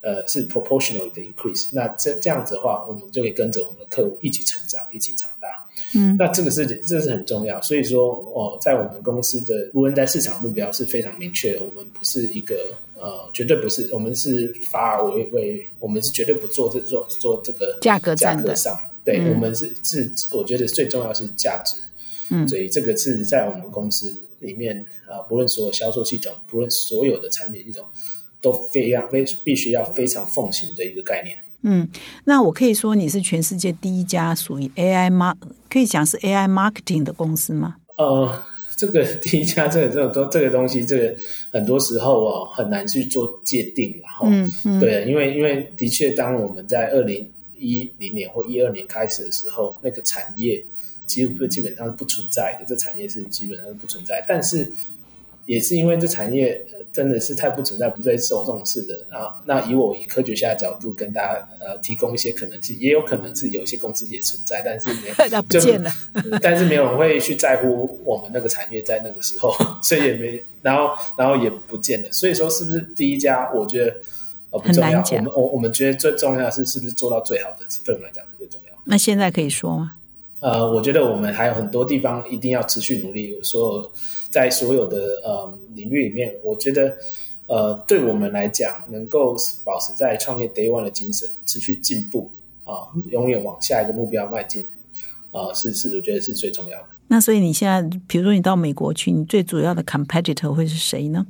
[0.00, 1.68] 呃是 proportional 的 increase。
[1.72, 5.48] 那这这样子的话，我们就可以跟着我们的客户一起成长，一起长大。
[5.94, 11.60] 嗯，那这个是这是很重要，所以说哦，在我们公司的无人在市场目标是非常明确的。
[11.60, 12.54] 我们不是一个
[12.96, 21.74] 呃，绝对不是，我们是发而为为，我们是绝对不做这做做这个价格价格上，对我们是是，我觉得最重要是价值。
[22.30, 27.84] 嗯，所以这个是在我们公司里面啊，不论所有销售系统，不论所有的产品系统，
[28.40, 31.36] 都非常非必须要非常奉行的一个概念。
[31.62, 31.86] 嗯，
[32.24, 35.36] 那我可以说你是全世界第一家属于 AI mark，
[35.68, 37.76] 可以讲是 AI marketing 的公司吗？
[37.96, 38.42] 呃，
[38.76, 41.16] 这个 第一家，这个这种都这个东西，这个
[41.52, 50.64] 很多时候哦很难去做界定，然后，嗯嗯，对，因为因为的确，当我们在二零一零年或一二年开始的时候，那个产业
[51.06, 54.72] 基本基本上是不存在的，这产业是基本上不存在，但是。
[55.50, 59.34] 也是因为这产业真的是太不存在、不再受重视的啊。
[59.44, 65.10] 那以我以科学家的角度跟大家呃提供一些可能性，也有可能是有一些公司也存在，但是没
[65.42, 65.90] 不见了。
[66.40, 72.12] 但是没有人会去在乎我们那个产业在那个时候， 所以也没然后然后也不见了。
[72.12, 73.50] 所以说是不是第一家？
[73.52, 73.92] 我觉得
[74.50, 75.02] 呃不重要。
[75.02, 78.78] 我们我我们觉得最重要的是是不是做到最好的，对我们来讲是最重要的。
[78.84, 79.96] 那现在可以说吗？
[80.40, 83.38] 呃，我觉得我们还有很多地方一定要持续努力。
[83.42, 83.92] 所有
[84.30, 86.96] 在所有的呃领域里面，我觉得
[87.46, 92.30] 呃对我们来讲，能够保持在创业 Day One 的精神，持续进步
[92.64, 94.66] 啊、永远往下一个目标迈进
[95.32, 96.86] 啊、是是，我觉得是最重要的。
[97.08, 101.26] 那所以你现在，比如说你到美国去，你最主要的 competitor 会是谁呢？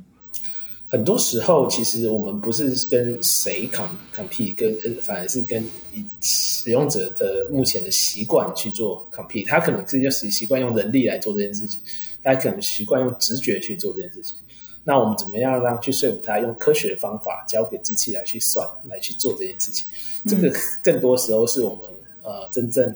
[0.91, 5.63] 很多时候，其实我们不是跟谁 com compete，跟呃反而是跟
[5.93, 9.47] 以使用者的目前的习惯去做 compete。
[9.47, 11.79] 他可能是就习习惯用人力来做这件事情，
[12.21, 14.35] 他可能习惯用直觉去做这件事情。
[14.83, 19.87] 那我们怎么样让去说服他用科学的方法交给机器来去算，来去做这件事情？
[20.27, 21.85] 这个更多时候是我们
[22.21, 22.93] 呃真正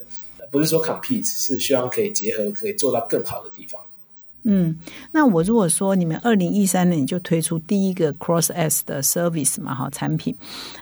[0.52, 3.80] 不是说 compete，是希望可以结合，可以做到更好的地方。
[4.48, 4.78] 嗯，
[5.12, 10.36] 那我如果说你们二零一三年就推出第一个 Cross S 的 service 嘛哈产品，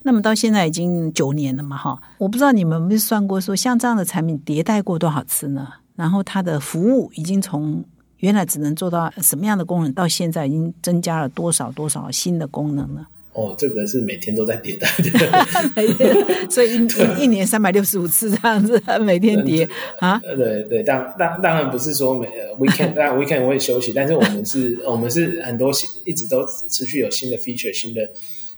[0.03, 5.67] 那么到现在已经九年了嘛哈，我不知道你们没算过说像这样的产品迭代过多少次呢？
[5.95, 7.81] 然后它的服务已经从
[8.17, 13.05] 原来只能做到什么样的功能，到现在已经增加了多少多少新的功能呢？
[13.33, 15.71] 哦，这个是每天都在迭代的。
[15.75, 19.67] 每天，所以一一一年三百六十五次这样子，每天叠
[19.99, 20.21] 啊。
[20.23, 28.07] 呃，对对，当当当然不是说每呃 weekend，当然 weekend 我会休息，但是我们是， 我们是很多新一直都持续有新的 feature、新的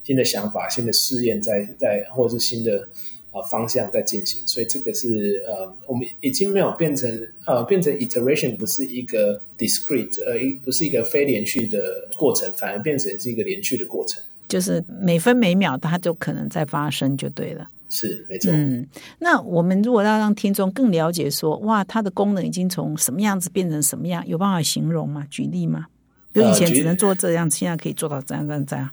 [0.03, 2.85] 新的想法、新的试验在在，或者是新的
[3.31, 7.09] 呃方向在进行，所以这个是呃，我们已经没有变成
[7.45, 14.21] 呃变成 iteration，不是一个 discrete，呃，一不是一个非连续的过程，反而变成是一个连续的过程。
[14.47, 17.67] 就是每分每秒它就可能在发生，就对了。
[17.87, 18.85] 是没错，嗯，
[19.19, 25.25] 那我们如果要让听众更了解说，哇，它的功能已经从什么样子变成什么样，有办法形容吗？
[25.29, 25.85] 举例吗？
[26.33, 28.89] 就以前只能做这样，现在可以做到这样这样这样。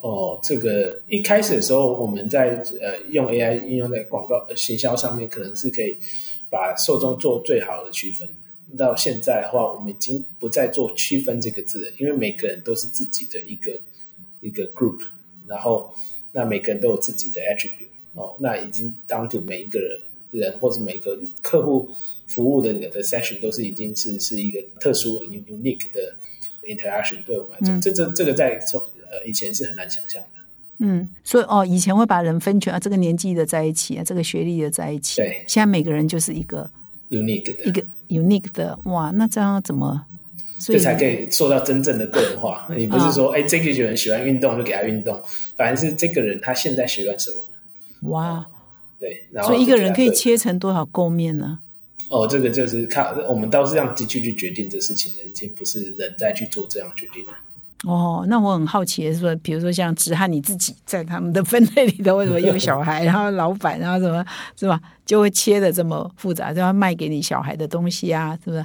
[0.00, 5.98] 哦，这个一开始的时候，我们在呃用 AI 应用在广告呃行销上面，可能是可以
[6.48, 8.26] 把受众做最好的区分。
[8.78, 13.72] 到现在的话，我们已经不再做区分这个字了，因为每个人都是自己的一个
[14.40, 15.00] 一个 group，
[15.46, 15.92] 然后
[16.32, 21.88] 那每个人都有自己的 attribute 哦，那已经当 to 每一个人人或者每个客户
[22.26, 26.14] 服务的的 session 都是已经是是一个特殊 unique 的
[26.62, 28.60] interaction，对我们来讲，这这这个在
[29.10, 30.40] 呃以前是很难想象的。
[30.80, 35.16] 嗯，所以哦，以前会把人分群啊，这个年纪的在一起啊，这个学历的在一起。
[35.16, 36.70] 对现在每个人就是一个
[37.10, 40.06] unique 的，一个 unique 的，哇，那这样怎么？
[40.58, 42.66] 所以这才可以做到真正的个人化。
[42.76, 45.20] 你不是说，哎、这个人喜欢运动就给他运动，
[45.56, 48.44] 反而是这个人他现在喜欢什么，哇，
[48.98, 51.60] 对，然后所以一个人可以切成多少构面呢？
[52.10, 57.32] 哦，这个就是看我们倒是让机器去决定这事情的，已经不是人在去做这样决定了。
[57.84, 64.24] 哦，那我很好奇的是说，比如说像直汉你自己在他们的分类里头，为什么有小孩，然后老板，然后什么
[64.58, 68.64] 是吧，就会切的这么复杂，就要卖给你小孩的东西啊，是不是？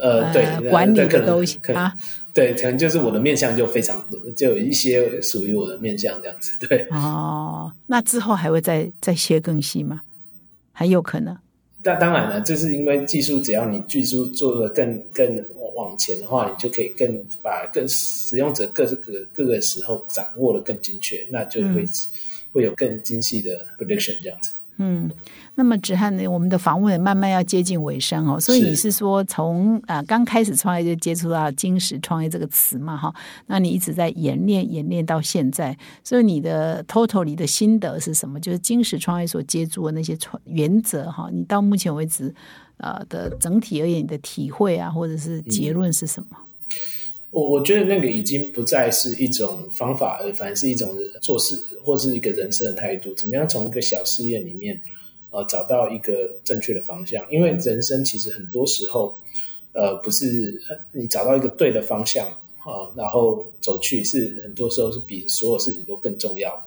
[0.00, 1.94] 呃，对，呃管理的东西啊，
[2.34, 6.52] 对，可能就是我的面相就非常多，就有一些属于我的面相这样子。
[6.68, 10.02] 对，哦，那之后还会再再切更细吗？
[10.72, 11.36] 很有可能。
[11.82, 15.44] 那当然了，这是因为技术，只要你技术做的更更
[15.76, 21.84] 往前的话，你就可以更把更使用者各个各个时候掌握的更精确，那就会、
[22.52, 24.52] 会有更精细的 prediction 这样子。
[24.78, 25.10] 嗯，
[25.54, 33.14] 那么子翰呢，我们的访问也慢慢要接近尾声哦，所以你是说从啊刚开始创业就接触到“金石创业”这个词嘛哈？
[33.46, 38.38] 那你一直在演练演练到现在，所以你的 total 里的心得是什么？
[38.38, 42.34] 就是金石创业所接触的那些创原则哈，你到目前为止
[42.76, 46.36] 呃的整体而言，你的体会啊，或者是结论是什么？
[47.36, 53.12] 我我觉得那个已经不再是一种方法，而反而是一种做事或是一个人生的态度。
[53.12, 54.80] 怎么样从一个小试验里面，
[55.28, 57.22] 呃，找到一个正确的方向？
[57.30, 59.14] 因为人生其实很多时候，
[59.74, 62.26] 呃，不是呃你找到一个对的方向
[62.60, 66.62] 啊、然后走去，是很多时候是比所有事情都更重要的。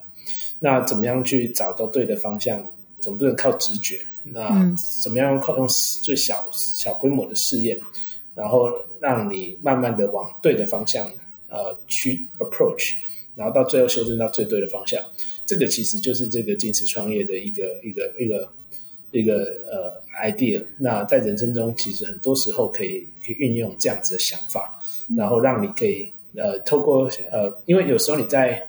[0.60, 2.64] 那怎么样去找到对的方向？
[3.00, 4.00] 总不能靠直觉。
[4.22, 5.66] 那怎么样靠用
[6.00, 7.80] 最小小规模的试验？
[8.40, 11.06] 然后让你慢慢的往对的方向
[11.50, 12.94] 呃去 approach，
[13.34, 14.98] 然后到最后修正到最对的方向。
[15.44, 18.48] 这个其实就是这个坚持创业的一个一个一个
[19.10, 19.34] 一个
[19.70, 20.64] 呃 idea。
[20.78, 24.80] 那在人生中，其实很多时候可以可以运用这样子的想法，
[25.18, 28.66] 然后让你可以呃透过呃，因为有时候你在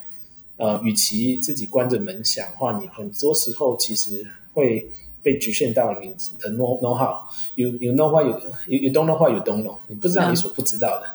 [0.58, 4.86] 呃，与其自己关着门想的话，你很多时候其实会
[5.24, 8.32] 被局限到你的 know know how，you you know what you
[8.68, 11.08] you you don't know what you don't know，你不知道你所不知道的。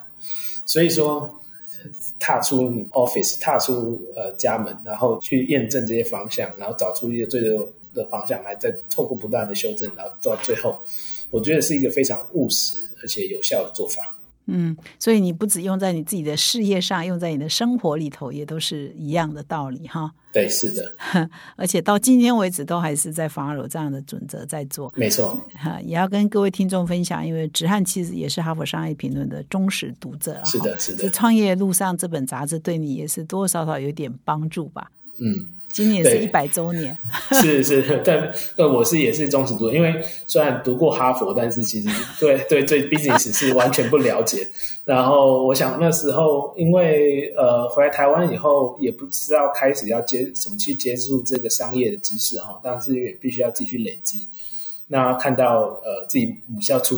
[0.65, 1.29] 所以说，
[2.19, 10.79] 踏出你 office，踏出呃家门，然后去验证这些方向，然后找出一个最优的方向来，再透过不断的修正，然后到最后，
[11.29, 14.16] 我觉得是一个非常务实而且有效的做法。
[14.47, 20.11] 嗯，所以你不只用在你自己的事业上，用在你的生活里头，也都是一样的道理哈。
[20.31, 20.95] 对，是的，
[21.55, 24.93] 而且到今天为止，都还是在法尔这样的准则在做。
[24.95, 30.45] 没错， 哈，也要跟各位听众分享，因为直汉其实也是哈佛商业评论的忠实读者了。
[30.45, 31.03] 是的，是的。
[31.03, 34.91] 这创业路上这本杂志对你也是多多少少有点帮助吧？
[35.19, 35.47] 嗯。
[35.77, 36.97] 今年是一百周年，
[37.39, 39.93] 是是，但但我是也是忠实读者，因为
[40.25, 41.87] 虽然读过哈佛，但是其实
[42.19, 44.47] 对对对 business 是完全不了解。
[44.85, 54.27] 然后我想那时候，因为呃回来台湾以后，也不知道开始要接怎么去接触这个商业的知识哈，但是也必须要自己去累积。
[54.87, 56.97] 那看到呃自己母校出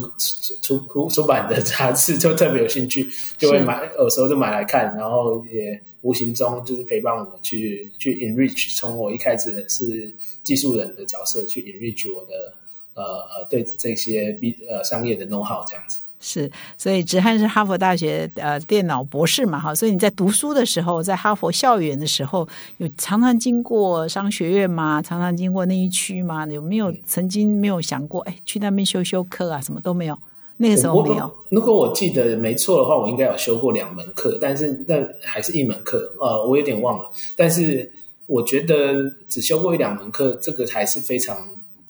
[0.61, 12.53] 出出出版的杂志，就特别有兴趣，就会买，有时候就买来看，然后也无形中就是陪伴我去去 enrich，从我一开始是技术人的角色去 enrich 我的
[12.93, 15.99] 呃呃对这些 B 呃商业的 know how 这样子。
[16.21, 22.45] 是，所以直汉是哈佛大学呃电脑博士嘛，哈，所以你在读书的时候，在哈佛校园的时候，
[22.75, 25.01] 有常常经过商学院吗？
[25.01, 26.45] 常常经过那一区吗？
[26.47, 29.61] 有没有曾经没有想过，哎，去那边修修课啊？
[29.61, 30.19] 什么都没有，
[30.59, 31.31] 那个时候没有。
[31.49, 37.09] 如果我记得没错的话，我应该有修过两门课，但是那还是一门课，呃，我有点忘了。
[37.35, 37.91] 但是
[38.27, 41.35] 我觉得只修过一两门课，这个还是非常。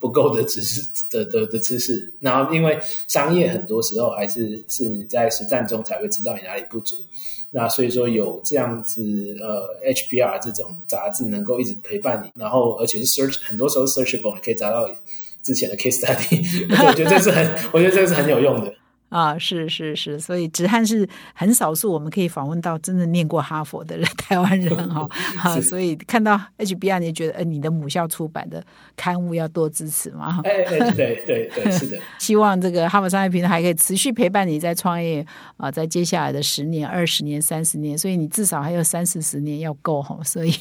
[0.02, 6.96] 不够的知识的的的知识，然后因为商业很多时候还是是你在实战中才会知道你哪里不足，
[7.52, 9.04] 那所以说有这样子
[9.42, 14.90] 呃 HBR 这种杂志能够一直陪伴你，然后而且是 search 很多时候 searchable 你可以找到
[15.50, 17.44] 之前的 case study， 我觉得这是很
[17.74, 18.72] 我觉得这是很有用的。
[19.10, 25.10] 啊，是是是，所以直汉是很少数我们可以访问到真的念过哈佛的人， 台湾人哈，
[25.42, 28.64] 啊，所以看到 HBR，你觉得，呃，你的母校出版的
[28.96, 30.40] 刊物要多支持嘛？
[30.46, 31.98] 哎哎，对对对，是的。
[32.20, 35.26] 希望这个哈佛商业平台还可以持续陪伴你在创业
[35.58, 40.52] 啊，在接下来的十年、二十年、三十年，所以你至少还有三四十年要够哈，所以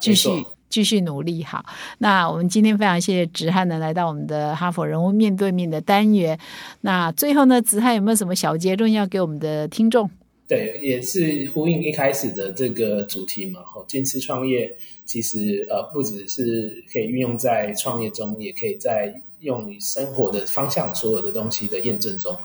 [0.00, 0.30] 继续。
[0.74, 1.64] 继续努力好，
[1.98, 6.36] 那我们今天非常谢谢直汉呢来到我们的哈佛人物面对面的单元。
[6.80, 10.10] 那最后呢，直汉有没有什么小结论要给我们的听众？
[10.48, 13.60] 对，也是呼应一开始的这个主题嘛。
[13.60, 22.36] 哈，坚持创业其实呃不只是可以运用在创业中，也可以在用于生活的方向所有的东西的验证中，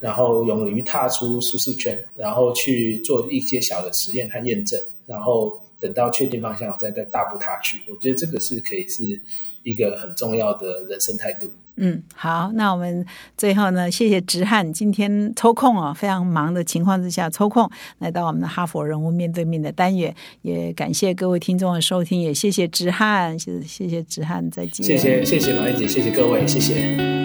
[0.00, 4.76] 然后勇于踏出舒适圈，然后去做一些小的实验和验证，
[5.06, 5.60] 然后。
[5.80, 7.80] 等到确定方向，再再大步踏去。
[7.88, 9.20] 我觉得这个是可以是
[9.62, 11.50] 一个很重要的人生态度。
[11.80, 13.06] 嗯，好，那我们
[13.36, 20.12] 最后呢，谢谢直汉今天抽空啊，非常忙的情况之下抽空来到我们的哈佛人物面对面的单元，
[20.42, 24.84] 也感谢各位听众的收听，也谢谢直汉，谢谢谢直汉，再见。
[24.84, 27.17] 谢谢谢谢马丽姐，谢谢各位，谢谢。